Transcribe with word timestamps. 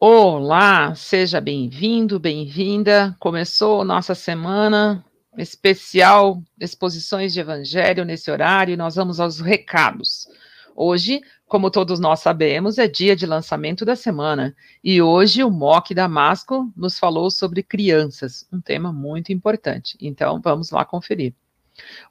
Olá, 0.00 0.94
seja 0.94 1.40
bem-vindo, 1.40 2.20
bem-vinda. 2.20 3.16
Começou 3.18 3.84
nossa 3.84 4.14
semana 4.14 5.04
especial 5.36 6.40
Exposições 6.60 7.32
de 7.32 7.40
Evangelho 7.40 8.04
nesse 8.04 8.30
horário 8.30 8.72
e 8.72 8.76
nós 8.76 8.94
vamos 8.94 9.18
aos 9.18 9.40
recados. 9.40 10.28
Hoje, 10.76 11.20
como 11.48 11.68
todos 11.68 11.98
nós 11.98 12.20
sabemos, 12.20 12.78
é 12.78 12.86
dia 12.86 13.16
de 13.16 13.26
lançamento 13.26 13.84
da 13.84 13.96
semana 13.96 14.54
e 14.84 15.02
hoje 15.02 15.42
o 15.42 15.50
MOC 15.50 15.92
Damasco 15.94 16.72
nos 16.76 16.96
falou 16.96 17.28
sobre 17.28 17.64
crianças, 17.64 18.46
um 18.52 18.60
tema 18.60 18.92
muito 18.92 19.32
importante. 19.32 19.98
Então, 20.00 20.40
vamos 20.40 20.70
lá 20.70 20.84
conferir. 20.84 21.34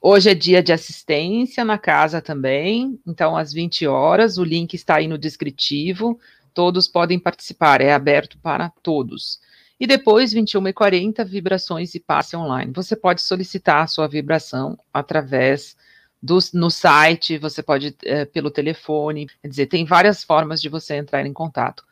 Hoje 0.02 0.30
é 0.30 0.34
dia 0.34 0.62
de 0.62 0.74
assistência 0.74 1.64
na 1.64 1.78
casa 1.78 2.20
também, 2.20 3.00
então 3.06 3.34
às 3.34 3.50
20 3.50 3.86
horas, 3.86 4.36
o 4.36 4.44
link 4.44 4.74
está 4.74 4.96
aí 4.96 5.08
no 5.08 5.16
descritivo 5.16 6.18
todos 6.58 6.88
podem 6.88 7.20
participar, 7.20 7.80
é 7.80 7.92
aberto 7.92 8.36
para 8.38 8.68
todos. 8.82 9.38
E 9.78 9.86
depois, 9.86 10.34
21h40, 10.34 11.24
vibrações 11.24 11.94
e 11.94 12.00
passe 12.00 12.36
online. 12.36 12.72
Você 12.74 12.96
pode 12.96 13.22
solicitar 13.22 13.84
a 13.84 13.86
sua 13.86 14.08
vibração 14.08 14.76
através 14.92 15.76
do 16.20 16.36
no 16.52 16.68
site, 16.68 17.38
você 17.38 17.62
pode 17.62 17.94
é, 18.04 18.24
pelo 18.24 18.50
telefone, 18.50 19.28
quer 19.40 19.46
dizer, 19.46 19.66
tem 19.66 19.84
várias 19.84 20.24
formas 20.24 20.60
de 20.60 20.68
você 20.68 20.96
entrar 20.96 21.24
em 21.24 21.32
contato. 21.32 21.84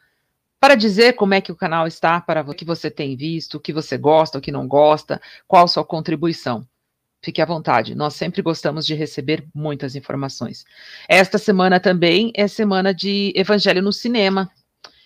Para 0.59 0.75
dizer 0.75 1.13
como 1.13 1.35
é 1.35 1.41
que 1.41 1.53
o 1.53 1.57
canal 1.57 1.87
está, 1.87 2.21
para 2.21 2.41
o 2.41 2.53
que 2.53 2.65
você 2.65 2.91
tem 2.91 3.17
visto, 3.17 3.59
o 3.59 3.61
que 3.61 3.73
você 3.73 3.97
gosta, 3.97 4.39
o 4.39 4.41
que 4.41 4.51
não 4.51 4.67
gosta, 4.67 5.23
qual 5.47 5.69
sua 5.69 5.85
contribuição. 5.85 6.67
Fique 7.27 7.43
à 7.43 7.45
vontade, 7.45 7.93
nós 7.97 8.15
sempre 8.15 8.41
gostamos 8.41 8.87
de 8.87 8.95
receber 8.95 9.45
muitas 9.53 9.97
informações. 9.97 10.65
Esta 11.09 11.39
semana 11.39 11.81
também 11.81 12.31
é 12.37 12.47
semana 12.47 12.95
de 12.95 13.33
Evangelho 13.35 13.83
no 13.83 13.93
Cinema. 13.93 14.49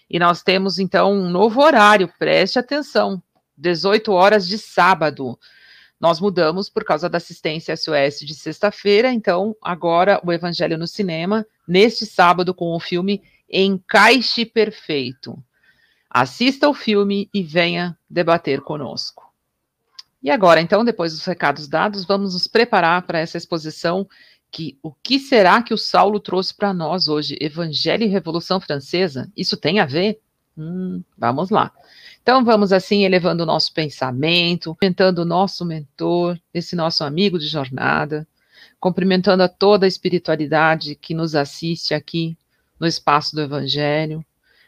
E 0.08 0.18
nós 0.18 0.42
temos 0.42 0.78
então 0.78 1.14
um 1.14 1.30
novo 1.30 1.62
horário, 1.62 2.12
preste 2.18 2.58
atenção, 2.58 3.22
18 3.56 4.12
horas 4.12 4.46
de 4.46 4.58
sábado. 4.58 5.38
Nós 5.98 6.20
mudamos 6.20 6.68
por 6.68 6.84
causa 6.84 7.08
da 7.08 7.16
assistência 7.16 7.74
SOS 7.74 8.20
de 8.20 8.34
sexta-feira, 8.34 9.10
então 9.10 9.56
agora 9.62 10.20
o 10.22 10.30
Evangelho 10.30 10.76
no 10.76 10.86
Cinema, 10.86 11.46
neste 11.66 12.04
sábado, 12.04 12.52
com 12.52 12.76
o 12.76 12.80
filme 12.80 13.22
Encaixe 13.50 14.44
Perfeito. 14.44 15.42
Assista 16.10 16.68
o 16.68 16.74
filme 16.74 17.30
e 17.32 17.42
venha 17.42 17.96
debater 18.10 18.60
conosco. 18.60 19.29
E 20.22 20.30
agora, 20.30 20.60
então, 20.60 20.84
depois 20.84 21.12
dos 21.12 21.24
recados 21.24 21.66
dados, 21.66 22.04
vamos 22.04 22.34
nos 22.34 22.46
preparar 22.46 23.02
para 23.02 23.18
essa 23.18 23.38
exposição 23.38 24.06
que 24.50 24.78
o 24.82 24.92
que 24.92 25.18
será 25.18 25.62
que 25.62 25.72
o 25.72 25.78
Saulo 25.78 26.20
trouxe 26.20 26.54
para 26.54 26.74
nós 26.74 27.08
hoje? 27.08 27.38
Evangelho 27.40 28.04
e 28.04 28.08
Revolução 28.08 28.60
Francesa? 28.60 29.30
Isso 29.36 29.56
tem 29.56 29.78
a 29.78 29.86
ver? 29.86 30.20
Hum, 30.58 31.02
vamos 31.16 31.50
lá. 31.50 31.72
Então 32.22 32.44
vamos 32.44 32.72
assim 32.72 33.04
elevando 33.04 33.44
o 33.44 33.46
nosso 33.46 33.72
pensamento, 33.72 34.70
cumprimentando 34.70 35.22
o 35.22 35.24
nosso 35.24 35.64
mentor, 35.64 36.38
esse 36.52 36.76
nosso 36.76 37.02
amigo 37.02 37.38
de 37.38 37.46
jornada, 37.46 38.26
cumprimentando 38.78 39.42
a 39.42 39.48
toda 39.48 39.86
a 39.86 39.88
espiritualidade 39.88 40.94
que 40.94 41.14
nos 41.14 41.34
assiste 41.34 41.94
aqui 41.94 42.36
no 42.78 42.86
espaço 42.86 43.34
do 43.34 43.42
Evangelho, 43.42 44.24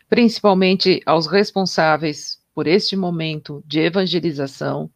principalmente 0.09 1.03
aos 1.05 1.27
responsáveis 1.27 2.41
por 2.55 2.67
este 2.67 2.97
momento 2.97 3.63
de 3.67 3.81
evangelização, 3.81 4.91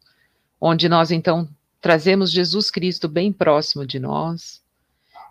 onde 0.59 0.89
nós 0.89 1.11
então 1.11 1.47
trazemos 1.79 2.31
Jesus 2.31 2.71
Cristo 2.71 3.07
bem 3.07 3.31
próximo 3.31 3.85
de 3.85 3.99
nós. 3.99 4.61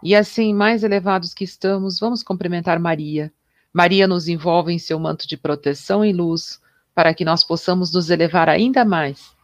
E 0.03 0.15
assim, 0.15 0.55
mais 0.55 0.85
elevados 0.85 1.35
que 1.35 1.45
estamos, 1.45 1.99
vamos 1.99 2.23
cumprimentar 2.23 2.79
Maria. 2.79 3.33
Maria 3.73 4.07
nos 4.07 4.29
envolve 4.29 4.73
em 4.73 4.79
seu 4.79 4.99
manto 4.99 5.27
de 5.27 5.37
proteção 5.37 6.05
e 6.05 6.13
luz, 6.13 6.61
para 6.95 7.13
que 7.13 7.25
nós 7.25 7.45
possamos 7.45 7.93
nos 7.93 8.09
elevar 8.09 8.49
ainda 8.49 8.85
mais 8.85 9.35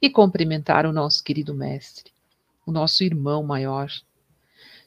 e 0.00 0.10
cumprimentar 0.10 0.86
o 0.86 0.92
nosso 0.92 1.22
querido 1.22 1.54
Mestre, 1.54 2.12
o 2.66 2.72
nosso 2.72 3.02
irmão 3.02 3.42
maior. 3.42 3.90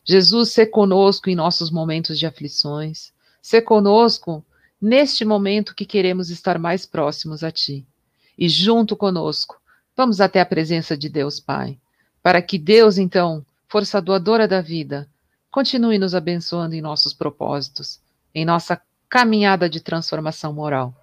Jesus, 0.04 0.50
se 0.50 0.66
conosco 0.66 1.30
em 1.30 1.36
nossos 1.36 1.70
momentos 1.70 2.18
de 2.18 2.26
aflições, 2.26 3.12
se 3.42 3.62
conosco 3.62 4.46
neste 4.82 5.24
momento 5.24 5.76
que 5.76 5.86
queremos 5.86 6.30
estar 6.30 6.58
mais 6.58 6.86
próximos 6.86 7.44
a 7.44 7.52
Ti. 7.52 7.86
E 8.38 8.50
junto 8.50 8.96
conosco, 8.96 9.61
Vamos 9.96 10.22
até 10.22 10.40
a 10.40 10.46
presença 10.46 10.98
de 10.98 11.10
Deus 11.10 11.40
Pai, 11.40 11.78
para 12.24 12.42
que 12.42 12.58
Deus, 12.58 12.98
então, 12.98 13.46
força 13.68 14.02
doadora 14.02 14.48
da 14.48 14.62
vida, 14.62 15.10
continue 15.50 15.98
nos 15.98 16.16
abençoando 16.16 16.76
em 16.76 16.82
nossos 16.82 17.14
propósitos, 17.14 18.00
em 18.34 18.46
nossa 18.46 18.82
caminhada 19.10 19.70
de 19.70 19.82
transformação 19.82 20.54
moral. 20.54 20.96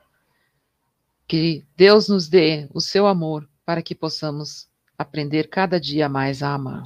Que 1.27 1.63
Deus 1.77 2.09
nos 2.09 2.27
dê 2.27 2.67
o 2.73 2.81
seu 2.81 3.07
amor 3.07 3.47
para 3.67 3.83
que 3.83 3.95
possamos 3.95 4.67
aprender 4.97 5.49
cada 5.49 5.79
dia 5.79 6.09
mais 6.09 6.43
a 6.43 6.55
amar. 6.55 6.85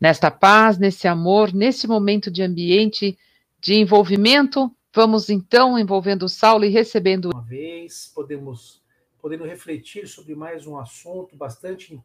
Nesta 0.00 0.30
paz, 0.30 0.78
nesse 0.78 1.08
amor, 1.08 1.52
nesse 1.52 1.88
momento 1.88 2.30
de 2.30 2.42
ambiente 2.42 3.18
de 3.60 3.74
envolvimento, 3.74 4.70
vamos 4.94 5.28
então 5.30 5.78
envolvendo 5.78 6.24
o 6.24 6.28
Saulo 6.28 6.64
e 6.64 6.68
recebendo. 6.68 7.30
Uma 7.30 7.42
vez, 7.42 8.12
podemos 8.14 8.83
podendo 9.24 9.46
refletir 9.46 10.06
sobre 10.06 10.34
mais 10.34 10.66
um 10.66 10.78
assunto 10.78 11.34
bastante 11.34 11.98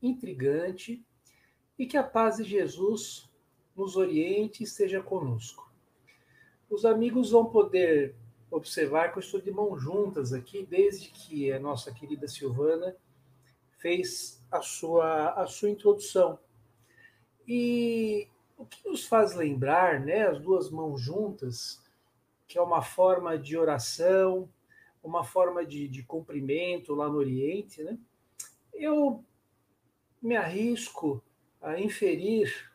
intrigante 0.00 1.04
e 1.78 1.84
que 1.84 1.98
a 1.98 2.02
paz 2.02 2.38
de 2.38 2.44
Jesus 2.44 3.30
nos 3.76 3.94
oriente 3.94 4.62
e 4.62 4.64
esteja 4.64 5.02
conosco. 5.02 5.70
Os 6.70 6.86
amigos 6.86 7.32
vão 7.32 7.44
poder 7.44 8.14
observar 8.50 9.12
que 9.12 9.18
eu 9.18 9.20
estou 9.20 9.38
de 9.38 9.50
mãos 9.50 9.82
juntas 9.82 10.32
aqui 10.32 10.64
desde 10.64 11.10
que 11.10 11.52
a 11.52 11.60
nossa 11.60 11.92
querida 11.92 12.26
Silvana 12.26 12.96
fez 13.76 14.42
a 14.50 14.62
sua, 14.62 15.32
a 15.32 15.46
sua 15.46 15.68
introdução. 15.68 16.38
E 17.46 18.26
o 18.56 18.64
que 18.64 18.88
nos 18.88 19.04
faz 19.04 19.34
lembrar, 19.34 20.00
né, 20.00 20.26
as 20.26 20.40
duas 20.40 20.70
mãos 20.70 21.02
juntas, 21.02 21.82
que 22.48 22.56
é 22.56 22.62
uma 22.62 22.80
forma 22.80 23.36
de 23.36 23.58
oração, 23.58 24.48
uma 25.02 25.24
forma 25.24 25.64
de, 25.66 25.88
de 25.88 26.02
cumprimento 26.02 26.94
lá 26.94 27.08
no 27.08 27.16
Oriente, 27.16 27.82
né? 27.82 27.98
eu 28.72 29.24
me 30.20 30.36
arrisco 30.36 31.22
a 31.60 31.78
inferir 31.78 32.70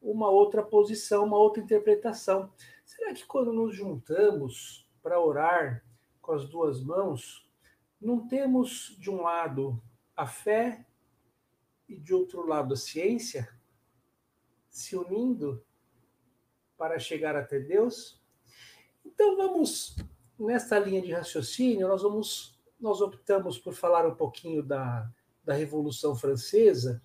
uma 0.00 0.28
outra 0.28 0.62
posição, 0.62 1.24
uma 1.24 1.38
outra 1.38 1.62
interpretação. 1.62 2.52
Será 2.84 3.12
que 3.12 3.24
quando 3.24 3.52
nos 3.52 3.74
juntamos 3.74 4.88
para 5.02 5.20
orar 5.20 5.84
com 6.20 6.32
as 6.32 6.48
duas 6.48 6.82
mãos, 6.82 7.48
não 8.00 8.26
temos 8.26 8.96
de 8.98 9.10
um 9.10 9.22
lado 9.22 9.82
a 10.16 10.26
fé 10.26 10.86
e 11.88 11.96
de 11.96 12.14
outro 12.14 12.46
lado 12.46 12.74
a 12.74 12.76
ciência 12.76 13.48
se 14.68 14.96
unindo 14.96 15.64
para 16.76 16.98
chegar 16.98 17.34
até 17.34 17.58
Deus? 17.58 18.22
Então 19.04 19.36
vamos 19.36 19.96
nesta 20.38 20.78
linha 20.78 21.00
de 21.00 21.12
raciocínio, 21.12 21.88
nós 21.88 22.02
vamos 22.02 22.54
nós 22.80 23.00
optamos 23.00 23.58
por 23.58 23.72
falar 23.72 24.06
um 24.06 24.14
pouquinho 24.14 24.62
da, 24.62 25.10
da 25.42 25.54
Revolução 25.54 26.14
Francesa 26.14 27.02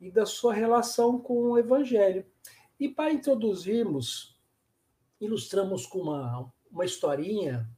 e 0.00 0.10
da 0.10 0.26
sua 0.26 0.52
relação 0.52 1.20
com 1.20 1.50
o 1.50 1.58
Evangelho. 1.58 2.26
E 2.80 2.88
para 2.88 3.12
introduzirmos, 3.12 4.36
ilustramos 5.20 5.86
com 5.86 6.00
uma, 6.00 6.52
uma 6.70 6.84
historinha 6.84 7.70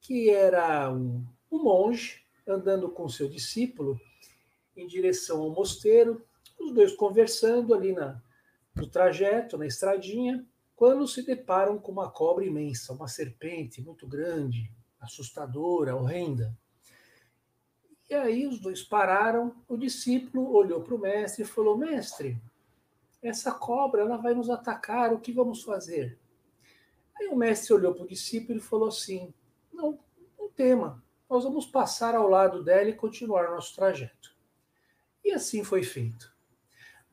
que 0.00 0.30
era 0.30 0.90
um, 0.90 1.26
um 1.50 1.62
monge 1.62 2.24
andando 2.46 2.88
com 2.88 3.08
seu 3.08 3.28
discípulo 3.28 4.00
em 4.74 4.86
direção 4.86 5.42
ao 5.42 5.50
mosteiro, 5.50 6.24
os 6.58 6.72
dois 6.72 6.92
conversando 6.92 7.74
ali 7.74 7.92
na, 7.92 8.20
no 8.74 8.86
trajeto, 8.86 9.58
na 9.58 9.66
estradinha, 9.66 10.46
quando 10.82 11.06
se 11.06 11.22
deparam 11.22 11.78
com 11.78 11.92
uma 11.92 12.10
cobra 12.10 12.44
imensa, 12.44 12.92
uma 12.92 13.06
serpente 13.06 13.80
muito 13.80 14.04
grande, 14.04 14.68
assustadora, 14.98 15.94
horrenda. 15.94 16.58
E 18.10 18.14
aí 18.14 18.48
os 18.48 18.58
dois 18.58 18.82
pararam, 18.82 19.62
o 19.68 19.76
discípulo 19.76 20.52
olhou 20.52 20.82
para 20.82 20.96
o 20.96 20.98
mestre 20.98 21.44
e 21.44 21.46
falou: 21.46 21.78
Mestre, 21.78 22.36
essa 23.22 23.52
cobra 23.52 24.00
ela 24.00 24.16
vai 24.16 24.34
nos 24.34 24.50
atacar, 24.50 25.12
o 25.12 25.20
que 25.20 25.30
vamos 25.30 25.62
fazer? 25.62 26.18
Aí 27.14 27.28
o 27.28 27.36
mestre 27.36 27.74
olhou 27.74 27.94
para 27.94 28.02
o 28.02 28.08
discípulo 28.08 28.58
e 28.58 28.60
falou 28.60 28.88
assim: 28.88 29.32
Não, 29.72 30.00
não 30.36 30.48
tema, 30.50 31.00
nós 31.30 31.44
vamos 31.44 31.64
passar 31.64 32.16
ao 32.16 32.28
lado 32.28 32.60
dela 32.64 32.88
e 32.88 32.96
continuar 32.96 33.52
nosso 33.52 33.72
trajeto. 33.76 34.36
E 35.24 35.30
assim 35.30 35.62
foi 35.62 35.84
feito. 35.84 36.31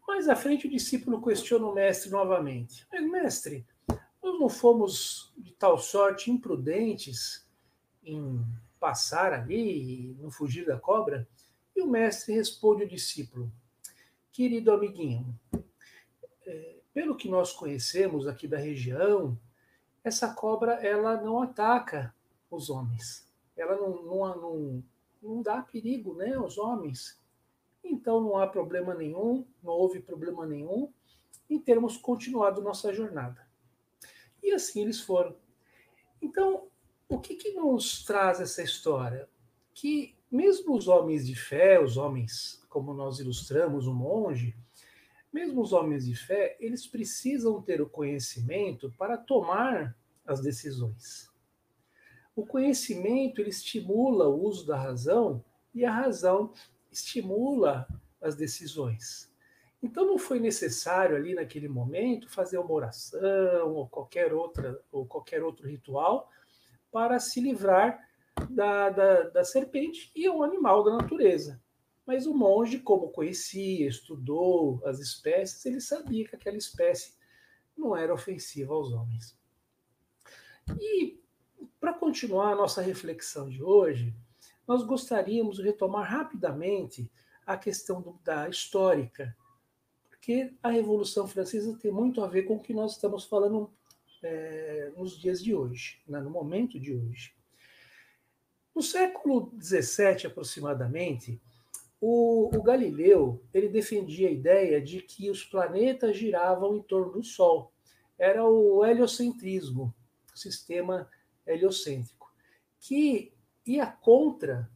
Mais 0.09 0.27
à 0.27 0.35
frente, 0.35 0.65
o 0.65 0.69
discípulo 0.71 1.21
questiona 1.21 1.67
o 1.67 1.73
mestre 1.73 2.09
novamente: 2.09 2.83
Mas, 2.91 3.07
mestre, 3.07 3.63
nós 3.87 4.39
não 4.39 4.49
fomos 4.49 5.31
de 5.37 5.51
tal 5.51 5.77
sorte 5.77 6.31
imprudentes 6.31 7.47
em 8.03 8.43
passar 8.79 9.33
ali 9.33 10.17
não 10.19 10.31
fugir 10.31 10.65
da 10.65 10.79
cobra? 10.79 11.29
E 11.75 11.81
o 11.83 11.87
mestre 11.87 12.33
responde 12.33 12.81
ao 12.81 12.89
discípulo: 12.89 13.51
Querido 14.31 14.71
amiguinho, 14.71 15.39
é, 16.43 16.77
pelo 16.91 17.15
que 17.15 17.29
nós 17.29 17.53
conhecemos 17.53 18.25
aqui 18.25 18.47
da 18.47 18.57
região, 18.57 19.39
essa 20.03 20.33
cobra 20.33 20.73
ela 20.83 21.21
não 21.21 21.39
ataca 21.39 22.15
os 22.49 22.71
homens. 22.71 23.31
Ela 23.55 23.75
não, 23.75 24.03
não, 24.03 24.41
não, 24.41 24.83
não 25.21 25.41
dá 25.43 25.61
perigo 25.61 26.15
né, 26.15 26.33
aos 26.33 26.57
homens. 26.57 27.21
Então 27.83 28.21
não 28.21 28.37
há 28.37 28.47
problema 28.47 28.93
nenhum, 28.93 29.45
não 29.63 29.73
houve 29.73 29.99
problema 29.99 30.45
nenhum 30.45 30.91
em 31.49 31.59
termos 31.59 31.97
continuado 31.97 32.61
nossa 32.61 32.93
jornada. 32.93 33.47
E 34.41 34.51
assim 34.51 34.81
eles 34.81 35.01
foram. 35.01 35.35
Então, 36.21 36.67
o 37.07 37.19
que, 37.19 37.35
que 37.35 37.51
nos 37.53 38.03
traz 38.03 38.39
essa 38.39 38.61
história? 38.61 39.27
Que 39.73 40.15
mesmo 40.31 40.75
os 40.75 40.87
homens 40.87 41.25
de 41.25 41.35
fé, 41.35 41.81
os 41.81 41.97
homens, 41.97 42.63
como 42.69 42.93
nós 42.93 43.19
ilustramos, 43.19 43.87
o 43.87 43.93
monge, 43.93 44.55
mesmo 45.31 45.61
os 45.61 45.73
homens 45.73 46.05
de 46.05 46.15
fé, 46.15 46.55
eles 46.59 46.85
precisam 46.87 47.61
ter 47.61 47.81
o 47.81 47.89
conhecimento 47.89 48.93
para 48.97 49.17
tomar 49.17 49.95
as 50.25 50.41
decisões. 50.41 51.29
O 52.35 52.45
conhecimento 52.45 53.41
ele 53.41 53.49
estimula 53.49 54.27
o 54.27 54.43
uso 54.43 54.65
da 54.65 54.77
razão 54.77 55.43
e 55.73 55.83
a 55.83 55.91
razão 55.91 56.53
estimula 56.91 57.87
as 58.21 58.35
decisões. 58.35 59.29
Então 59.81 60.05
não 60.05 60.17
foi 60.17 60.39
necessário 60.39 61.15
ali 61.15 61.33
naquele 61.33 61.67
momento 61.67 62.29
fazer 62.29 62.57
uma 62.57 62.71
oração 62.71 63.73
ou 63.73 63.87
qualquer 63.87 64.33
outra 64.33 64.79
ou 64.91 65.05
qualquer 65.05 65.41
outro 65.41 65.67
ritual 65.67 66.29
para 66.91 67.19
se 67.19 67.39
livrar 67.39 68.07
da, 68.49 68.89
da, 68.89 69.23
da 69.29 69.43
serpente 69.43 70.11
e 70.15 70.25
é 70.25 70.31
um 70.31 70.43
animal 70.43 70.83
da 70.83 70.97
natureza. 70.97 71.61
Mas 72.05 72.25
o 72.25 72.33
monge, 72.33 72.79
como 72.79 73.09
conhecia, 73.09 73.87
estudou 73.87 74.81
as 74.85 74.99
espécies, 74.99 75.65
ele 75.65 75.79
sabia 75.79 76.27
que 76.27 76.35
aquela 76.35 76.57
espécie 76.57 77.13
não 77.77 77.95
era 77.95 78.13
ofensiva 78.13 78.73
aos 78.73 78.91
homens. 78.91 79.37
E 80.79 81.19
para 81.79 81.93
continuar 81.93 82.51
a 82.51 82.55
nossa 82.55 82.81
reflexão 82.81 83.47
de 83.47 83.63
hoje, 83.63 84.13
nós 84.69 84.83
gostaríamos 84.83 85.57
de 85.57 85.63
retomar 85.63 86.07
rapidamente 86.07 87.11
a 87.43 87.57
questão 87.57 87.99
do, 87.99 88.19
da 88.23 88.47
histórica, 88.47 89.35
porque 90.07 90.53
a 90.61 90.69
Revolução 90.69 91.27
Francesa 91.27 91.75
tem 91.81 91.91
muito 91.91 92.23
a 92.23 92.27
ver 92.27 92.43
com 92.43 92.57
o 92.57 92.59
que 92.59 92.71
nós 92.71 92.91
estamos 92.91 93.25
falando 93.25 93.73
é, 94.21 94.91
nos 94.95 95.17
dias 95.19 95.41
de 95.43 95.55
hoje, 95.55 95.99
né, 96.07 96.19
no 96.19 96.29
momento 96.29 96.79
de 96.79 96.93
hoje. 96.93 97.33
No 98.75 98.83
século 98.83 99.51
XVII, 99.59 100.27
aproximadamente, 100.27 101.41
o, 101.99 102.55
o, 102.55 102.61
Galileu 102.61 103.41
ele 103.51 103.69
defendia 103.69 104.27
a 104.27 104.31
ideia 104.31 104.79
de 104.79 105.01
que 105.01 105.31
os 105.31 105.43
planetas 105.43 106.15
giravam 106.15 106.75
em 106.75 106.83
torno 106.83 107.13
do 107.13 107.23
Sol. 107.23 107.73
Era 108.19 108.45
o 108.45 108.85
heliocentrismo, 108.85 109.91
sistema 110.35 111.09
heliocêntrico, 111.47 112.31
que 112.79 113.33
ia 113.73 113.85
contra 113.85 114.69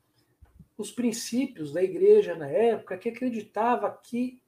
os 0.77 0.91
princípios 0.91 1.71
da 1.71 1.81
igreja 1.81 2.35
na 2.35 2.47
época, 2.47 2.97
que 2.97 3.09
acreditava 3.09 3.91
que 3.91 4.41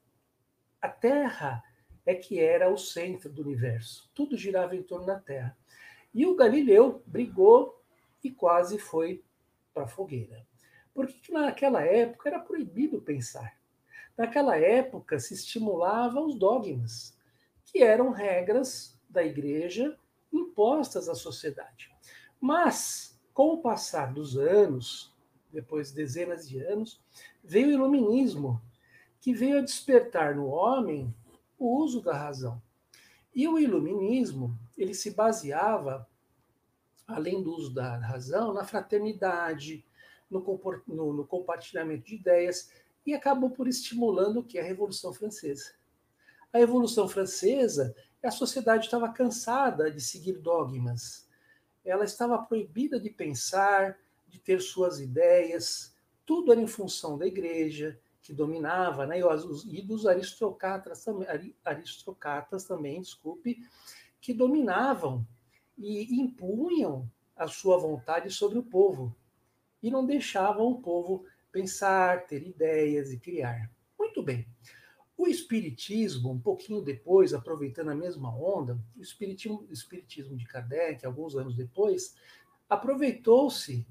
a 0.81 0.89
Terra 0.89 1.63
é 2.06 2.13
que 2.13 2.39
era 2.39 2.71
o 2.71 2.77
centro 2.77 3.30
do 3.30 3.42
universo. 3.42 4.09
Tudo 4.13 4.38
girava 4.38 4.75
em 4.75 4.83
torno 4.83 5.06
da 5.06 5.19
Terra. 5.19 5.57
E 6.13 6.25
o 6.25 6.36
Galileu 6.36 7.03
brigou 7.06 7.83
e 8.24 8.30
quase 8.30 8.77
foi 8.77 9.24
para 9.74 9.83
a 9.83 9.88
fogueira. 9.88 10.45
Porque 10.94 11.31
naquela 11.31 11.81
época 11.81 12.30
era 12.30 12.39
proibido 12.39 13.01
pensar. 13.01 13.59
Naquela 14.18 14.57
época 14.57 15.19
se 15.19 15.33
estimulava 15.33 16.21
os 16.21 16.36
dogmas, 16.36 17.18
que 17.65 17.83
eram 17.83 18.12
regras 18.12 18.98
da 19.09 19.24
igreja 19.24 19.98
impostas 20.31 21.09
à 21.09 21.15
sociedade. 21.15 21.91
Mas, 22.39 23.14
com 23.36 23.50
o 23.50 23.58
passar 23.58 24.14
dos 24.14 24.38
anos, 24.38 25.14
depois 25.52 25.90
de 25.90 25.96
dezenas 25.96 26.48
de 26.48 26.58
anos, 26.58 27.02
veio 27.44 27.68
o 27.68 27.72
iluminismo, 27.72 28.62
que 29.20 29.34
veio 29.34 29.58
a 29.58 29.62
despertar 29.62 30.34
no 30.34 30.48
homem 30.48 31.14
o 31.60 31.78
uso 31.78 32.02
da 32.02 32.18
razão. 32.18 32.62
E 33.36 33.46
o 33.46 33.60
iluminismo, 33.60 34.58
ele 34.78 34.94
se 34.94 35.12
baseava 35.12 36.08
além 37.06 37.44
do 37.44 37.54
uso 37.54 37.74
da 37.74 37.98
razão, 37.98 38.54
na 38.54 38.64
fraternidade, 38.64 39.86
no, 40.32 40.40
no, 40.88 41.14
no 41.14 41.28
compartilhamento 41.28 42.06
de 42.06 42.16
ideias, 42.16 42.72
e 43.06 43.14
acabou 43.14 43.50
por 43.50 43.68
estimulando 43.68 44.40
o 44.40 44.44
que? 44.44 44.58
A 44.58 44.64
Revolução 44.64 45.14
Francesa. 45.14 45.74
A 46.54 46.58
Revolução 46.58 47.06
Francesa, 47.08 47.94
a 48.24 48.32
sociedade 48.32 48.86
estava 48.86 49.10
cansada 49.10 49.92
de 49.92 50.00
seguir 50.00 50.40
dogmas. 50.40 51.25
Ela 51.86 52.04
estava 52.04 52.38
proibida 52.40 53.00
de 53.00 53.10
pensar, 53.10 53.98
de 54.28 54.40
ter 54.40 54.60
suas 54.60 55.00
ideias, 55.00 55.96
tudo 56.26 56.52
era 56.52 56.60
em 56.60 56.68
função 56.68 57.18
da 57.18 57.28
igreja, 57.28 58.00
que 58.22 58.34
dominava, 58.34 59.06
né, 59.06 59.20
e 59.20 59.82
dos 59.84 60.08
aristocratas, 60.08 61.06
aristocratas 61.64 62.64
também, 62.64 63.00
desculpe, 63.00 63.60
que 64.20 64.34
dominavam 64.34 65.26
e 65.78 66.20
impunham 66.20 67.08
a 67.36 67.48
sua 67.48 67.78
vontade 67.78 68.32
sobre 68.32 68.58
o 68.58 68.64
povo 68.64 69.16
e 69.84 69.92
não 69.92 70.04
deixavam 70.04 70.68
o 70.68 70.82
povo 70.82 71.26
pensar, 71.52 72.26
ter 72.26 72.42
ideias 72.42 73.12
e 73.12 73.20
criar. 73.20 73.70
Muito 74.00 74.24
bem. 74.24 74.48
O 75.17 75.27
Espiritismo, 75.27 76.31
um 76.31 76.39
pouquinho 76.39 76.81
depois, 76.81 77.33
aproveitando 77.33 77.89
a 77.89 77.95
mesma 77.95 78.35
onda, 78.35 78.77
o 78.97 79.01
Espiritismo, 79.01 79.65
espiritismo 79.71 80.35
de 80.35 80.45
Kardec, 80.45 81.06
alguns 81.06 81.35
anos 81.35 81.56
depois, 81.56 82.15
aproveitou-se, 82.69 83.85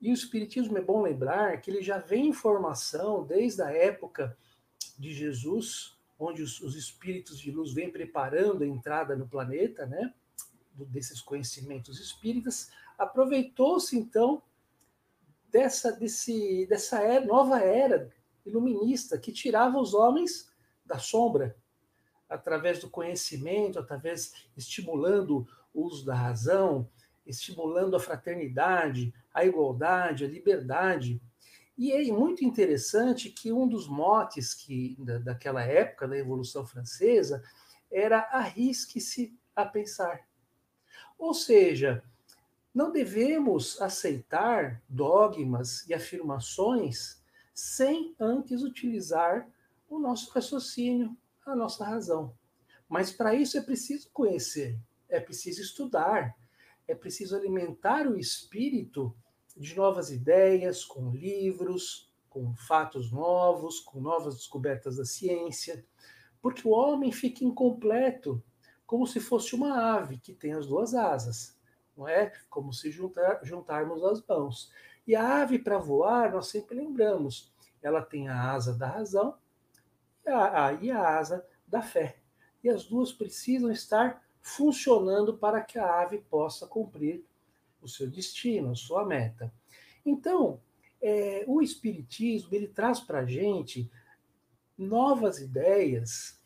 e 0.00 0.10
o 0.10 0.14
Espiritismo 0.14 0.76
é 0.76 0.82
bom 0.82 1.02
lembrar 1.02 1.60
que 1.60 1.70
ele 1.70 1.82
já 1.82 1.98
vem 1.98 2.28
em 2.28 2.32
formação 2.32 3.24
desde 3.24 3.62
a 3.62 3.70
época 3.70 4.36
de 4.98 5.12
Jesus, 5.12 5.96
onde 6.18 6.42
os, 6.42 6.60
os 6.60 6.74
espíritos 6.74 7.38
de 7.38 7.50
luz 7.50 7.72
vêm 7.72 7.90
preparando 7.90 8.64
a 8.64 8.66
entrada 8.66 9.14
no 9.14 9.28
planeta, 9.28 9.86
né? 9.86 10.12
desses 10.86 11.20
conhecimentos 11.20 12.00
espíritas, 12.00 12.70
aproveitou-se 12.96 13.96
então 13.96 14.42
dessa, 15.50 15.92
desse, 15.92 16.66
dessa 16.66 17.00
era, 17.00 17.24
nova 17.24 17.60
era 17.60 18.10
iluminista 18.44 19.18
que 19.18 19.32
tirava 19.32 19.78
os 19.78 19.94
homens 19.94 20.47
da 20.88 20.98
sombra 20.98 21.54
através 22.28 22.80
do 22.80 22.90
conhecimento, 22.90 23.78
através 23.78 24.32
estimulando 24.56 25.46
o 25.72 25.84
uso 25.84 26.04
da 26.04 26.14
razão, 26.14 26.88
estimulando 27.26 27.94
a 27.94 28.00
fraternidade, 28.00 29.14
a 29.32 29.44
igualdade, 29.44 30.24
a 30.24 30.28
liberdade. 30.28 31.20
E 31.76 31.92
é 31.92 32.02
muito 32.10 32.44
interessante 32.44 33.30
que 33.30 33.52
um 33.52 33.68
dos 33.68 33.86
motes 33.86 34.52
que 34.52 34.96
da, 34.98 35.18
daquela 35.18 35.62
época 35.62 36.08
da 36.08 36.16
Revolução 36.16 36.66
Francesa 36.66 37.42
era 37.90 38.20
arrisque-se 38.32 39.38
a 39.54 39.64
pensar. 39.64 40.26
Ou 41.18 41.32
seja, 41.32 42.02
não 42.74 42.90
devemos 42.90 43.80
aceitar 43.80 44.82
dogmas 44.88 45.86
e 45.88 45.94
afirmações 45.94 47.22
sem 47.54 48.14
antes 48.20 48.62
utilizar 48.62 49.48
o 49.88 49.98
nosso 49.98 50.30
raciocínio, 50.30 51.16
a 51.44 51.56
nossa 51.56 51.84
razão. 51.84 52.34
Mas 52.88 53.10
para 53.10 53.34
isso 53.34 53.56
é 53.58 53.60
preciso 53.60 54.10
conhecer, 54.12 54.78
é 55.08 55.20
preciso 55.20 55.62
estudar, 55.62 56.36
é 56.86 56.94
preciso 56.94 57.36
alimentar 57.36 58.06
o 58.06 58.18
espírito 58.18 59.14
de 59.56 59.74
novas 59.74 60.10
ideias, 60.10 60.84
com 60.84 61.10
livros, 61.10 62.12
com 62.28 62.54
fatos 62.54 63.10
novos, 63.10 63.80
com 63.80 64.00
novas 64.00 64.36
descobertas 64.36 64.96
da 64.96 65.04
ciência, 65.04 65.84
porque 66.40 66.66
o 66.66 66.70
homem 66.70 67.10
fica 67.10 67.44
incompleto 67.44 68.42
como 68.86 69.06
se 69.06 69.20
fosse 69.20 69.54
uma 69.54 69.96
ave 69.96 70.18
que 70.18 70.32
tem 70.32 70.52
as 70.52 70.66
duas 70.66 70.94
asas, 70.94 71.58
não 71.96 72.08
é? 72.08 72.32
Como 72.48 72.72
se 72.72 72.90
juntar, 72.90 73.40
juntarmos 73.42 74.02
as 74.04 74.24
mãos. 74.26 74.72
E 75.06 75.14
a 75.14 75.42
ave, 75.42 75.58
para 75.58 75.78
voar, 75.78 76.32
nós 76.32 76.46
sempre 76.46 76.76
lembramos, 76.76 77.52
ela 77.82 78.00
tem 78.00 78.28
a 78.28 78.52
asa 78.52 78.74
da 78.74 78.86
razão 78.86 79.36
a, 80.28 80.66
a, 80.66 80.72
e 80.74 80.90
a 80.90 81.18
asa 81.18 81.44
da 81.66 81.82
fé. 81.82 82.18
E 82.62 82.68
as 82.68 82.84
duas 82.84 83.12
precisam 83.12 83.70
estar 83.70 84.22
funcionando 84.40 85.36
para 85.36 85.60
que 85.60 85.78
a 85.78 86.00
ave 86.00 86.18
possa 86.18 86.66
cumprir 86.66 87.24
o 87.80 87.88
seu 87.88 88.08
destino, 88.08 88.70
a 88.70 88.74
sua 88.74 89.04
meta. 89.04 89.52
Então, 90.04 90.60
é, 91.00 91.44
o 91.46 91.62
Espiritismo 91.62 92.54
ele 92.54 92.68
traz 92.68 93.00
para 93.00 93.20
a 93.20 93.26
gente 93.26 93.90
novas 94.76 95.40
ideias 95.40 96.38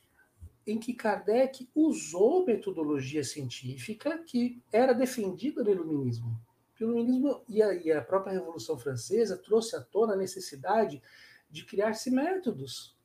em 0.66 0.78
que 0.78 0.94
Kardec 0.94 1.68
usou 1.74 2.46
metodologia 2.46 3.24
científica 3.24 4.18
que 4.18 4.62
era 4.72 4.92
defendida 4.92 5.62
no 5.62 5.70
Iluminismo. 5.70 6.40
O 6.80 6.84
Iluminismo 6.84 7.42
e 7.48 7.62
a, 7.62 7.74
e 7.74 7.92
a 7.92 8.02
própria 8.02 8.32
Revolução 8.32 8.78
Francesa 8.78 9.36
trouxe 9.36 9.76
à 9.76 9.80
tona 9.80 10.14
a 10.14 10.16
necessidade 10.16 11.02
de 11.50 11.64
criar-se 11.64 12.10
métodos 12.10 12.96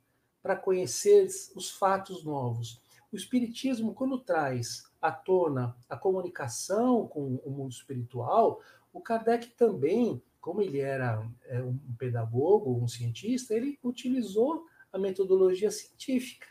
para 0.48 0.56
conhecer 0.56 1.28
os 1.58 1.70
fatos 1.70 2.24
novos. 2.24 2.82
O 3.12 3.18
Espiritismo, 3.18 3.94
quando 3.94 4.18
traz 4.18 4.90
à 5.02 5.12
tona 5.12 5.76
a 5.90 5.98
comunicação 5.98 7.06
com 7.06 7.36
o 7.44 7.52
mundo 7.52 7.74
espiritual, 7.74 8.62
o 8.94 9.02
Kardec 9.02 9.50
também, 9.58 10.24
como 10.40 10.62
ele 10.62 10.80
era 10.80 11.22
é, 11.48 11.62
um 11.62 11.78
pedagogo, 12.00 12.82
um 12.82 12.88
cientista, 12.88 13.54
ele 13.54 13.78
utilizou 13.84 14.64
a 14.94 14.98
metodologia 14.98 15.70
científica 15.70 16.48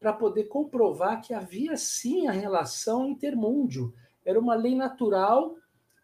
para 0.00 0.14
poder 0.14 0.44
comprovar 0.44 1.20
que 1.20 1.34
havia 1.34 1.76
sim 1.76 2.26
a 2.26 2.32
relação 2.32 3.06
intermúndio. 3.06 3.92
Era 4.24 4.40
uma 4.40 4.54
lei 4.54 4.74
natural 4.74 5.54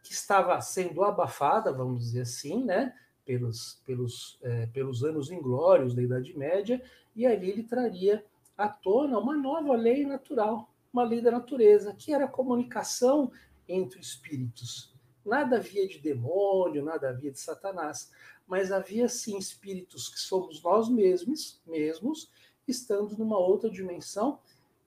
que 0.02 0.12
estava 0.12 0.60
sendo 0.60 1.02
abafada, 1.02 1.72
vamos 1.72 2.04
dizer 2.04 2.20
assim, 2.20 2.62
né, 2.62 2.94
pelos, 3.24 3.80
pelos, 3.86 4.38
é, 4.42 4.66
pelos 4.66 5.04
anos 5.04 5.30
inglórios 5.30 5.94
da 5.94 6.02
Idade 6.02 6.36
Média, 6.36 6.82
e 7.14 7.26
ali 7.26 7.50
ele 7.50 7.62
traria 7.62 8.24
à 8.56 8.68
tona 8.68 9.18
uma 9.18 9.36
nova 9.36 9.74
lei 9.74 10.04
natural, 10.04 10.72
uma 10.92 11.04
lei 11.04 11.20
da 11.20 11.30
natureza, 11.30 11.94
que 11.94 12.12
era 12.12 12.24
a 12.24 12.28
comunicação 12.28 13.30
entre 13.68 14.00
espíritos. 14.00 14.94
Nada 15.24 15.56
havia 15.56 15.86
de 15.86 15.98
demônio, 15.98 16.84
nada 16.84 17.08
havia 17.08 17.30
de 17.30 17.38
Satanás, 17.38 18.10
mas 18.46 18.72
havia 18.72 19.08
sim 19.08 19.38
espíritos 19.38 20.08
que 20.08 20.18
somos 20.18 20.62
nós 20.62 20.88
mesmos, 20.88 21.60
mesmos, 21.66 22.30
estando 22.66 23.16
numa 23.16 23.38
outra 23.38 23.70
dimensão 23.70 24.40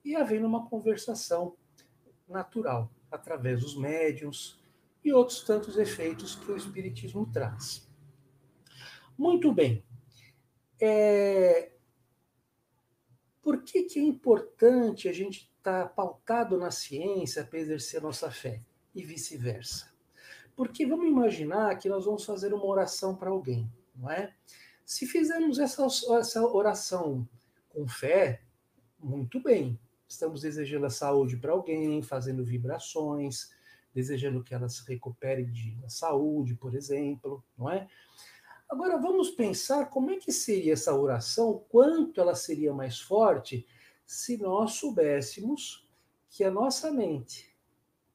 e 0.04 0.16
havendo 0.16 0.48
uma 0.48 0.68
conversação 0.68 1.56
natural 2.28 2.90
através 3.12 3.62
dos 3.62 3.78
médiums 3.78 4.60
e 5.04 5.14
outros 5.14 5.42
tantos 5.42 5.78
efeitos 5.78 6.36
que 6.36 6.52
o 6.52 6.58
espiritismo 6.58 7.30
traz. 7.32 7.83
Muito 9.18 9.54
bem. 9.54 9.84
É... 10.80 11.72
Por 13.42 13.64
que, 13.64 13.84
que 13.84 14.00
é 14.00 14.04
importante 14.04 15.10
a 15.10 15.14
gente 15.14 15.52
estar 15.58 15.84
tá 15.84 15.90
pautado 15.90 16.58
na 16.58 16.72
ciência 16.72 17.44
para 17.44 17.60
exercer 17.60 18.00
a 18.00 18.04
nossa 18.04 18.32
fé 18.32 18.62
e 18.96 19.04
vice-versa? 19.04 19.92
Porque 20.56 20.86
vamos 20.86 21.08
imaginar 21.08 21.78
que 21.78 21.90
nós 21.90 22.06
vamos 22.06 22.24
fazer 22.24 22.54
uma 22.54 22.66
oração 22.66 23.16
para 23.16 23.30
alguém, 23.30 23.70
não 23.96 24.10
é? 24.10 24.34
Se 24.86 25.06
fizermos 25.06 25.60
essa, 25.60 25.86
essa 26.20 26.46
oração 26.46 27.28
com 27.70 27.88
fé, 27.88 28.42
muito 29.00 29.42
bem. 29.42 29.80
Estamos 30.08 30.42
desejando 30.42 30.86
a 30.86 30.92
saúde 30.92 31.38
para 31.38 31.52
alguém, 31.52 32.02
fazendo 32.04 32.46
vibrações, 32.46 33.50
desejando 33.94 34.44
que 34.44 34.54
ela 34.54 34.70
se 34.70 34.86
recupere 34.88 35.46
de 35.46 35.78
saúde, 35.88 36.56
por 36.56 36.76
exemplo, 36.76 37.44
não 37.58 37.70
é? 37.70 37.88
Agora 38.74 38.98
vamos 38.98 39.30
pensar 39.30 39.86
como 39.86 40.10
é 40.10 40.18
que 40.18 40.32
seria 40.32 40.74
essa 40.74 40.96
oração, 40.96 41.64
quanto 41.70 42.20
ela 42.20 42.34
seria 42.34 42.74
mais 42.74 43.00
forte 43.00 43.68
se 44.04 44.36
nós 44.36 44.74
soubéssemos 44.74 45.88
que 46.28 46.44
a 46.44 46.50
nossa 46.50 46.92
mente 46.92 47.56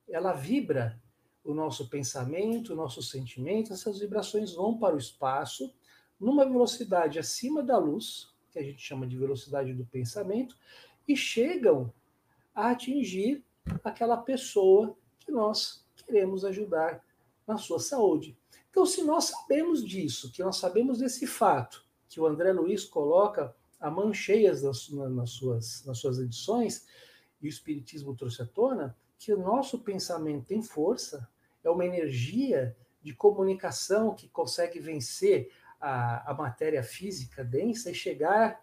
ela 0.09 0.33
vibra 0.33 1.01
o 1.45 1.55
nosso 1.55 1.89
pensamento, 1.89 2.73
o 2.73 2.77
nosso 2.77 3.01
sentimento, 3.01 3.73
essas 3.73 4.01
vibrações 4.01 4.53
vão 4.53 4.77
para 4.77 4.97
o 4.97 4.99
espaço 4.99 5.73
numa 6.19 6.45
velocidade 6.45 7.21
acima 7.21 7.63
da 7.63 7.79
luz, 7.79 8.35
que 8.51 8.59
a 8.59 8.63
gente 8.65 8.83
chama 8.83 9.07
de 9.07 9.17
velocidade 9.17 9.73
do 9.73 9.87
pensamento, 9.87 10.57
e 11.07 11.17
chegam 11.17 11.95
a 12.53 12.71
atingir 12.71 13.45
aquela 13.85 14.17
pessoa 14.17 14.99
que 15.21 15.31
nós 15.31 15.87
queremos 16.05 16.45
ajudar 16.45 17.01
na 17.49 17.57
sua 17.57 17.81
saúde. 17.81 18.39
Então, 18.71 18.85
se 18.85 19.03
nós 19.03 19.25
sabemos 19.25 19.85
disso, 19.85 20.31
que 20.31 20.43
nós 20.43 20.59
sabemos 20.59 20.99
desse 20.99 21.27
fato, 21.27 21.85
que 22.09 22.21
o 22.21 22.27
André 22.27 22.53
Luiz 22.53 22.85
coloca 22.85 23.57
a 23.81 23.91
mão 23.91 24.13
cheias 24.13 24.63
nas, 24.63 24.89
nas, 24.91 25.31
suas, 25.31 25.85
nas 25.87 25.99
suas 25.99 26.19
edições, 26.19 26.87
e 27.41 27.47
o 27.47 27.49
Espiritismo 27.49 28.15
trouxe 28.15 28.43
à 28.43 28.47
tona, 28.47 28.95
que 29.19 29.33
o 29.33 29.39
nosso 29.39 29.81
pensamento 29.81 30.47
tem 30.47 30.63
força, 30.63 31.27
é 31.65 31.71
uma 31.71 31.87
energia 31.87 32.77
de 33.03 33.15
comunicação 33.15 34.15
que 34.15 34.29
consegue 34.29 34.79
vencer 34.79 35.51
a, 35.81 36.31
a 36.31 36.35
matéria 36.35 36.83
física 36.83 37.43
densa 37.43 37.91
e 37.91 37.95
chegar 37.95 38.61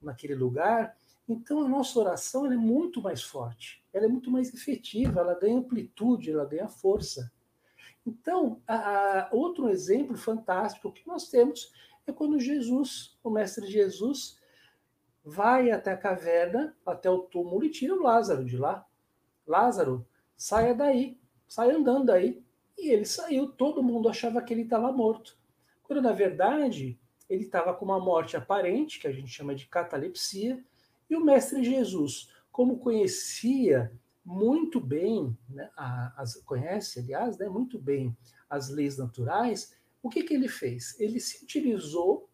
naquele 0.00 0.34
lugar. 0.34 0.96
Então 1.28 1.62
a 1.62 1.68
nossa 1.68 1.98
oração 1.98 2.46
é 2.46 2.56
muito 2.56 3.02
mais 3.02 3.22
forte, 3.22 3.82
ela 3.92 4.06
é 4.06 4.08
muito 4.08 4.30
mais 4.30 4.52
efetiva, 4.54 5.20
ela 5.20 5.38
ganha 5.38 5.58
amplitude, 5.58 6.30
ela 6.30 6.44
ganha 6.44 6.68
força. 6.68 7.30
Então, 8.06 8.60
a, 8.66 8.74
a, 9.20 9.28
outro 9.32 9.68
exemplo 9.68 10.16
fantástico 10.16 10.92
que 10.92 11.06
nós 11.06 11.28
temos 11.28 11.72
é 12.06 12.12
quando 12.12 12.40
Jesus, 12.40 13.18
o 13.22 13.30
Mestre 13.30 13.66
Jesus, 13.66 14.38
vai 15.24 15.70
até 15.70 15.92
a 15.92 15.96
caverna, 15.96 16.76
até 16.84 17.10
o 17.10 17.20
túmulo 17.20 17.64
e 17.64 17.70
tira 17.70 17.94
o 17.94 18.02
Lázaro 18.02 18.44
de 18.44 18.56
lá. 18.56 18.86
Lázaro, 19.46 20.06
saia 20.36 20.74
daí 20.74 21.20
sai 21.50 21.72
andando 21.72 22.10
aí. 22.10 22.42
E 22.78 22.90
ele 22.90 23.04
saiu, 23.04 23.48
todo 23.48 23.82
mundo 23.82 24.08
achava 24.08 24.40
que 24.40 24.54
ele 24.54 24.62
estava 24.62 24.90
morto. 24.92 25.36
Quando 25.82 26.00
na 26.00 26.12
verdade 26.12 26.98
ele 27.28 27.42
estava 27.42 27.74
com 27.74 27.84
uma 27.84 27.98
morte 27.98 28.36
aparente, 28.36 29.00
que 29.00 29.08
a 29.08 29.12
gente 29.12 29.28
chama 29.28 29.54
de 29.54 29.66
catalepsia, 29.66 30.64
e 31.08 31.16
o 31.16 31.24
Mestre 31.24 31.62
Jesus, 31.64 32.32
como 32.52 32.78
conhecia 32.78 33.92
muito 34.24 34.80
bem, 34.80 35.36
né, 35.48 35.70
as, 35.76 36.36
conhece, 36.42 37.00
aliás, 37.00 37.38
né, 37.38 37.48
muito 37.48 37.78
bem 37.78 38.16
as 38.48 38.68
leis 38.68 38.96
naturais, 38.96 39.76
o 40.02 40.08
que, 40.08 40.22
que 40.22 40.34
ele 40.34 40.48
fez? 40.48 40.98
Ele 40.98 41.20
se 41.20 41.44
utilizou 41.44 42.28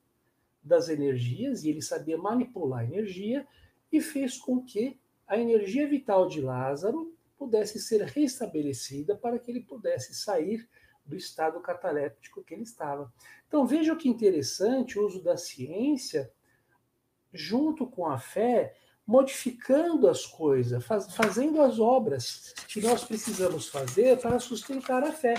das 0.63 0.89
energias 0.89 1.63
e 1.63 1.71
ele 1.71 1.83
sabia 1.83 2.19
manipular 2.19 2.81
a 2.81 2.85
energia 2.85 3.47
e 3.93 4.01
fez 4.01 4.37
com 4.37 4.63
que 4.63 4.99
a 5.27 5.39
energia 5.39 5.89
vital 5.89 6.29
de 6.29 6.41
Lázaro 6.41 7.15
pudesse 7.37 7.81
ser 7.81 8.03
restabelecida 8.03 9.17
para 9.17 9.39
que 9.39 9.51
ele 9.51 9.61
pudesse 9.61 10.15
sair 10.15 10.69
do 11.05 11.17
estado 11.17 11.61
cataléptico 11.61 12.43
que 12.43 12.55
ele 12.55 12.63
estava. 12.63 13.13
Então 13.47 13.67
veja 13.67 13.95
que 13.95 14.09
interessante 14.09 14.99
o 14.99 15.07
uso 15.07 15.23
da 15.23 15.37
ciência 15.37 16.33
junto 17.33 17.87
com 17.87 18.07
a 18.07 18.19
fé, 18.19 18.75
modificando 19.07 20.09
as 20.09 20.27
coisas, 20.27 20.85
faz, 20.85 21.15
fazendo 21.15 21.63
as 21.63 21.79
obras 21.79 22.53
que 22.67 22.81
nós 22.81 23.05
precisamos 23.05 23.69
fazer 23.69 24.19
para 24.21 24.41
sustentar 24.41 25.05
a 25.05 25.13
fé. 25.13 25.35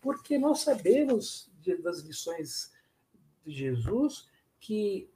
Porque 0.00 0.38
nós 0.38 0.60
sabemos 0.60 1.50
de, 1.60 1.76
das 1.76 2.00
lições 2.00 2.72
de 3.44 3.52
Jesus 3.52 4.28
que 4.58 5.10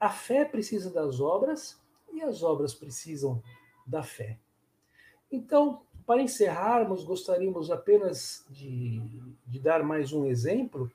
a 0.00 0.08
fé 0.08 0.44
precisa 0.44 0.90
das 0.90 1.20
obras 1.20 1.78
e 2.12 2.22
as 2.22 2.42
obras 2.42 2.74
precisam 2.74 3.42
da 3.86 4.02
fé. 4.02 4.38
Então, 5.30 5.82
para 6.06 6.22
encerrarmos, 6.22 7.04
gostaríamos 7.04 7.70
apenas 7.70 8.46
de, 8.48 9.02
de 9.46 9.58
dar 9.58 9.82
mais 9.82 10.12
um 10.12 10.24
exemplo 10.24 10.90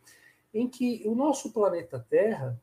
em 0.53 0.67
que 0.67 1.03
o 1.05 1.13
nosso 1.13 1.51
planeta 1.51 2.00
Terra 2.10 2.60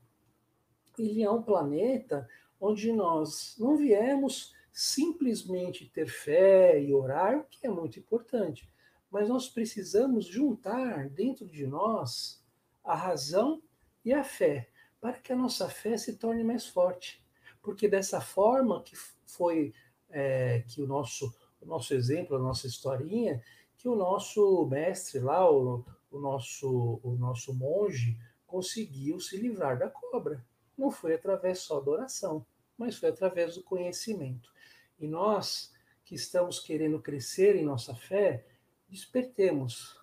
ele 0.99 1.23
é 1.23 1.31
um 1.31 1.43
planeta 1.43 2.29
onde 2.61 2.93
nós 2.93 3.55
não 3.59 3.77
viemos 3.77 4.55
simplesmente 4.73 5.89
ter 5.89 6.09
fé 6.09 6.81
e 6.81 6.93
orar, 6.95 7.39
o 7.39 7.45
que 7.45 7.67
é 7.67 7.71
muito 7.71 7.99
importante, 7.99 8.69
mas 9.11 9.29
nós 9.29 9.49
precisamos 9.49 10.27
juntar 10.27 11.09
dentro 11.09 11.47
de 11.47 11.67
nós 11.67 12.45
a 12.85 12.95
razão 12.95 13.63
e 14.05 14.13
a 14.13 14.23
fé, 14.23 14.69
para 15.01 15.15
que 15.15 15.33
a 15.33 15.37
nossa 15.37 15.69
fé 15.69 15.97
se 15.97 16.17
torne 16.17 16.45
mais 16.45 16.67
forte. 16.67 17.25
Porque 17.63 17.89
dessa 17.89 18.21
forma 18.21 18.83
que 18.83 18.97
foi 19.27 19.73
é, 20.11 20.61
que 20.69 20.81
o 20.81 20.87
nosso 20.87 21.33
o 21.61 21.67
nosso 21.67 21.95
exemplo, 21.95 22.37
a 22.37 22.39
nossa 22.39 22.67
historinha, 22.67 23.43
que 23.77 23.89
o 23.89 23.95
nosso 23.95 24.67
mestre 24.67 25.21
lá, 25.21 25.51
o, 25.51 25.85
o, 26.11 26.19
nosso, 26.19 27.01
o 27.03 27.17
nosso 27.17 27.55
monge, 27.55 28.19
conseguiu 28.47 29.21
se 29.21 29.37
livrar 29.37 29.79
da 29.79 29.89
cobra. 29.89 30.45
Não 30.79 30.93
foi 30.93 31.15
através 31.15 31.59
só 31.59 31.81
da 31.81 31.91
oração, 31.91 32.47
mas 32.79 32.97
foi 32.97 33.09
através 33.09 33.57
do 33.57 33.65
conhecimento. 33.65 34.53
E 35.01 35.09
nós, 35.09 35.75
que 36.05 36.15
estamos 36.15 36.61
querendo 36.61 37.03
crescer 37.03 37.57
em 37.57 37.65
nossa 37.65 37.97
fé, 37.97 38.47
despertemos. 38.89 39.99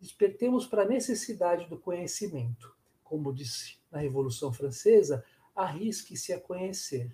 Despertemos 0.00 0.64
para 0.66 0.82
a 0.82 0.88
necessidade 0.88 1.68
do 1.68 1.76
conhecimento. 1.76 2.72
Como 3.02 3.34
disse 3.34 3.78
na 3.90 3.98
Revolução 3.98 4.52
Francesa, 4.52 5.24
arrisque-se 5.54 6.32
a 6.32 6.40
conhecer. 6.40 7.10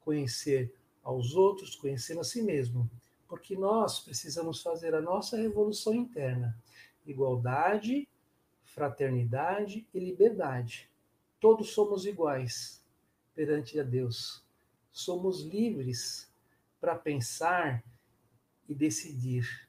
Conhecer 0.00 0.74
aos 1.02 1.34
outros, 1.34 1.74
conhecendo 1.74 2.20
a 2.20 2.24
si 2.24 2.40
mesmo. 2.40 2.88
Porque 3.26 3.56
nós 3.56 3.98
precisamos 3.98 4.62
fazer 4.62 4.94
a 4.94 5.00
nossa 5.00 5.36
revolução 5.36 5.92
interna. 5.92 6.56
Igualdade, 7.04 8.08
fraternidade 8.64 9.86
e 9.92 9.98
liberdade. 9.98 10.91
Todos 11.42 11.70
somos 11.72 12.06
iguais 12.06 12.80
perante 13.34 13.80
a 13.80 13.82
Deus. 13.82 14.46
Somos 14.92 15.40
livres 15.40 16.32
para 16.80 16.94
pensar 16.94 17.82
e 18.68 18.74
decidir. 18.76 19.68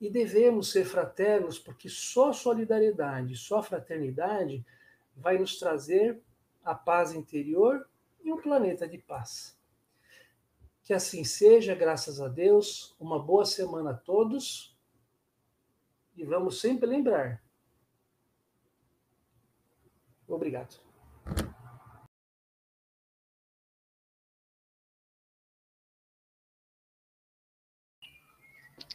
E 0.00 0.10
devemos 0.10 0.72
ser 0.72 0.84
fraternos, 0.84 1.56
porque 1.56 1.88
só 1.88 2.32
solidariedade, 2.32 3.36
só 3.36 3.62
fraternidade 3.62 4.66
vai 5.16 5.38
nos 5.38 5.56
trazer 5.56 6.20
a 6.64 6.74
paz 6.74 7.12
interior 7.12 7.88
e 8.24 8.32
um 8.32 8.42
planeta 8.42 8.88
de 8.88 8.98
paz. 8.98 9.56
Que 10.82 10.92
assim 10.92 11.22
seja, 11.22 11.76
graças 11.76 12.20
a 12.20 12.26
Deus. 12.26 12.92
Uma 12.98 13.22
boa 13.22 13.46
semana 13.46 13.92
a 13.92 13.96
todos. 13.96 14.76
E 16.16 16.24
vamos 16.24 16.60
sempre 16.60 16.86
lembrar. 16.86 17.40
Obrigado. 20.26 20.83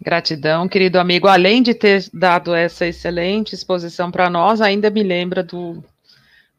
Gratidão, 0.01 0.67
querido 0.67 0.97
amigo. 0.97 1.27
Além 1.27 1.61
de 1.61 1.73
ter 1.73 2.09
dado 2.13 2.55
essa 2.55 2.85
excelente 2.85 3.53
exposição 3.53 4.09
para 4.09 4.29
nós, 4.29 4.61
ainda 4.61 4.89
me 4.89 5.03
lembra 5.03 5.43
do. 5.43 5.83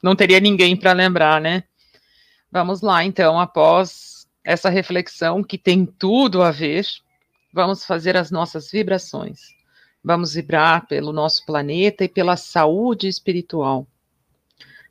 Não 0.03 0.15
teria 0.15 0.39
ninguém 0.39 0.77
para 0.77 0.93
lembrar, 0.93 1.41
né? 1.41 1.65
Vamos 2.53 2.83
lá, 2.83 3.03
então, 3.03 3.41
após 3.41 4.27
essa 4.45 4.69
reflexão 4.69 5.43
que 5.43 5.57
tem 5.57 5.87
tudo 5.87 6.43
a 6.43 6.51
ver, 6.51 6.85
vamos 7.53 7.85
fazer 7.85 8.17
as 8.17 8.31
nossas 8.31 8.71
vibrações. 8.71 9.41
Vamos 10.03 10.35
vibrar 10.35 10.87
pelo 10.87 11.13
nosso 11.13 11.45
planeta 11.47 12.05
e 12.05 12.09
pela 12.09 12.37
saúde 12.37 13.09
espiritual. 13.09 13.87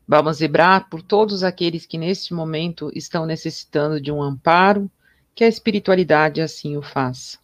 Vamos 0.08 0.40
vibrar 0.40 0.90
por 0.90 1.04
todos 1.04 1.44
aqueles 1.44 1.86
que 1.86 1.98
neste 1.98 2.34
momento 2.34 2.92
estão 2.96 3.28
necessitando 3.28 4.02
de 4.02 4.12
um 4.12 4.24
amparo, 4.24 4.90
que 5.36 5.44
a 5.44 5.48
espiritualidade 5.48 6.42
assim 6.42 6.78
o 6.78 6.82
faça. 6.82 7.38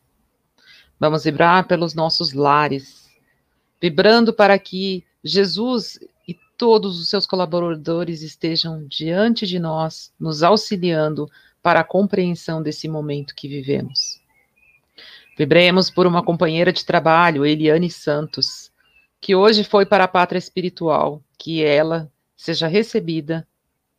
Vamos 0.99 1.23
vibrar 1.25 1.67
pelos 1.67 1.93
nossos 1.93 2.33
lares, 2.33 3.09
vibrando 3.81 4.33
para 4.33 4.57
que 4.57 5.03
Jesus 5.23 5.99
e 6.27 6.37
todos 6.57 6.99
os 6.99 7.09
seus 7.09 7.25
colaboradores 7.25 8.21
estejam 8.21 8.85
diante 8.87 9.45
de 9.45 9.59
nós, 9.59 10.13
nos 10.19 10.41
auxiliando 10.41 11.29
para 11.61 11.81
a 11.81 11.83
compreensão 11.83 12.61
desse 12.61 12.87
momento 12.87 13.35
que 13.35 13.47
vivemos. 13.47 14.21
Vibremos 15.37 15.89
por 15.89 16.07
uma 16.07 16.23
companheira 16.23 16.71
de 16.71 16.85
trabalho, 16.85 17.45
Eliane 17.45 17.89
Santos, 17.89 18.71
que 19.19 19.35
hoje 19.35 19.63
foi 19.63 19.85
para 19.85 20.05
a 20.05 20.07
pátria 20.07 20.39
espiritual, 20.39 21.21
que 21.37 21.61
ela 21.61 22.09
seja 22.37 22.67
recebida, 22.67 23.45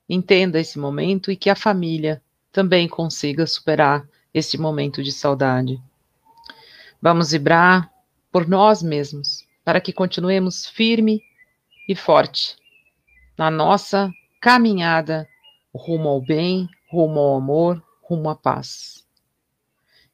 entenda 0.09 0.59
esse 0.59 0.79
momento 0.79 1.31
e 1.31 1.37
que 1.37 1.51
a 1.51 1.57
família 1.57 2.23
também 2.51 2.89
consiga 2.89 3.47
superar 3.47 4.09
esse 4.33 4.57
momento 4.57 5.03
de 5.03 5.13
saudade. 5.13 5.79
Vamos 7.07 7.31
vibrar 7.31 7.89
por 8.33 8.49
nós 8.49 8.83
mesmos, 8.83 9.47
para 9.65 9.81
que 9.81 9.93
continuemos 9.93 10.67
firme 10.67 11.23
e 11.89 11.95
forte 11.95 12.57
na 13.39 13.49
nossa 13.49 14.11
caminhada 14.41 15.25
rumo 15.73 16.09
ao 16.09 16.21
bem, 16.21 16.69
rumo 16.91 17.21
ao 17.21 17.37
amor, 17.37 17.81
rumo 18.03 18.29
à 18.29 18.35
paz. 18.35 19.07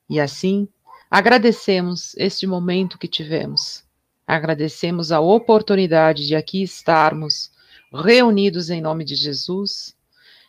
E 0.06 0.20
assim, 0.20 0.68
agradecemos 1.11 2.14
este 2.18 2.46
momento 2.46 2.99
que 2.99 3.08
tivemos. 3.08 3.84
Agradecemos 4.26 5.11
a 5.11 5.18
oportunidade 5.18 6.26
de 6.26 6.37
aqui 6.37 6.62
estarmos 6.62 7.50
reunidos 7.90 8.68
em 8.68 8.82
nome 8.82 9.02
de 9.02 9.14
Jesus, 9.14 9.96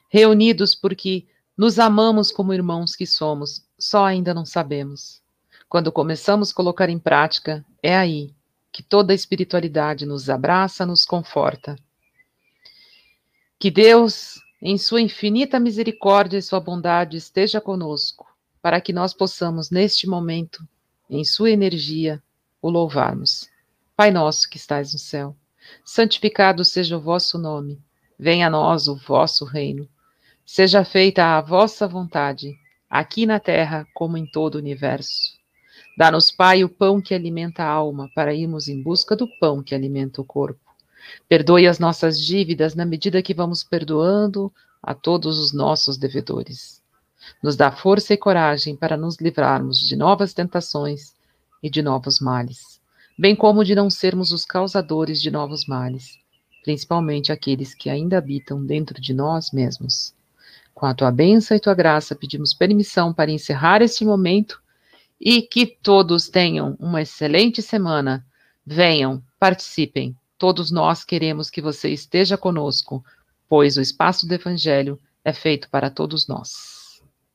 reunidos 0.09 0.75
porque 0.75 1.25
nos 1.57 1.79
amamos 1.79 2.33
como 2.33 2.53
irmãos 2.53 2.97
que 2.97 3.07
somos, 3.07 3.65
só 3.79 4.03
ainda 4.03 4.33
não 4.33 4.45
sabemos. 4.45 5.22
Quando 5.73 5.91
começamos 5.91 6.51
a 6.51 6.53
colocar 6.53 6.87
em 6.87 6.99
prática, 6.99 7.65
é 7.81 7.97
aí 7.97 8.31
que 8.71 8.83
toda 8.83 9.11
a 9.11 9.15
espiritualidade 9.15 10.05
nos 10.05 10.29
abraça, 10.29 10.85
nos 10.85 11.03
conforta. 11.03 11.75
Que 13.57 13.71
Deus, 13.71 14.35
em 14.61 14.77
sua 14.77 15.01
infinita 15.01 15.59
misericórdia 15.59 16.37
e 16.37 16.43
sua 16.43 16.59
bondade, 16.59 17.17
esteja 17.17 17.59
conosco, 17.59 18.27
para 18.61 18.79
que 18.79 18.93
nós 18.93 19.15
possamos, 19.15 19.71
neste 19.71 20.05
momento, 20.07 20.63
em 21.09 21.25
sua 21.25 21.49
energia, 21.49 22.21
o 22.61 22.69
louvarmos. 22.69 23.49
Pai 23.95 24.11
nosso 24.11 24.47
que 24.47 24.57
estais 24.57 24.93
no 24.93 24.99
céu, 24.99 25.35
santificado 25.83 26.63
seja 26.63 26.97
o 26.97 27.01
vosso 27.01 27.39
nome, 27.39 27.81
venha 28.19 28.45
a 28.45 28.51
nós 28.51 28.87
o 28.87 28.95
vosso 28.95 29.43
reino. 29.43 29.89
Seja 30.45 30.85
feita 30.85 31.35
a 31.35 31.41
vossa 31.41 31.87
vontade, 31.87 32.55
aqui 32.87 33.25
na 33.25 33.39
terra 33.39 33.87
como 33.95 34.15
em 34.17 34.27
todo 34.27 34.53
o 34.53 34.59
universo. 34.59 35.41
Dá-nos, 35.95 36.31
Pai, 36.31 36.63
o 36.63 36.69
pão 36.69 36.99
que 36.99 37.13
alimenta 37.13 37.63
a 37.63 37.69
alma, 37.69 38.09
para 38.15 38.33
irmos 38.33 38.67
em 38.67 38.81
busca 38.81 39.15
do 39.15 39.27
pão 39.39 39.61
que 39.61 39.75
alimenta 39.75 40.21
o 40.21 40.25
corpo. 40.25 40.59
Perdoe 41.29 41.67
as 41.67 41.77
nossas 41.77 42.19
dívidas 42.19 42.73
na 42.73 42.85
medida 42.85 43.21
que 43.21 43.33
vamos 43.33 43.63
perdoando 43.63 44.51
a 44.81 44.95
todos 44.95 45.37
os 45.37 45.53
nossos 45.53 45.97
devedores. 45.97 46.81
Nos 47.43 47.55
dá 47.55 47.71
força 47.71 48.13
e 48.13 48.17
coragem 48.17 48.75
para 48.75 48.97
nos 48.97 49.17
livrarmos 49.17 49.79
de 49.79 49.95
novas 49.95 50.33
tentações 50.33 51.13
e 51.61 51.69
de 51.69 51.81
novos 51.81 52.19
males, 52.19 52.81
bem 53.17 53.35
como 53.35 53.63
de 53.63 53.75
não 53.75 53.89
sermos 53.89 54.31
os 54.31 54.45
causadores 54.45 55.21
de 55.21 55.29
novos 55.29 55.65
males, 55.67 56.17
principalmente 56.63 57.31
aqueles 57.31 57.75
que 57.75 57.89
ainda 57.89 58.17
habitam 58.17 58.65
dentro 58.65 58.99
de 58.99 59.13
nós 59.13 59.51
mesmos. 59.51 60.13
Com 60.73 60.87
a 60.87 60.93
tua 60.93 61.11
bênção 61.11 61.55
e 61.55 61.59
tua 61.59 61.75
graça, 61.75 62.15
pedimos 62.15 62.53
permissão 62.53 63.13
para 63.13 63.31
encerrar 63.31 63.81
este 63.81 64.03
momento 64.03 64.62
e 65.19 65.41
que 65.41 65.65
todos 65.65 66.27
tenham 66.29 66.75
uma 66.79 67.01
excelente 67.01 67.61
semana. 67.61 68.25
Venham, 68.65 69.23
participem. 69.39 70.15
Todos 70.37 70.71
nós 70.71 71.03
queremos 71.03 71.49
que 71.49 71.61
você 71.61 71.89
esteja 71.89 72.37
conosco, 72.37 73.03
pois 73.47 73.77
o 73.77 73.81
espaço 73.81 74.27
do 74.27 74.33
Evangelho 74.33 74.99
é 75.23 75.31
feito 75.31 75.69
para 75.69 75.89
todos 75.89 76.27
nós. 76.27 76.82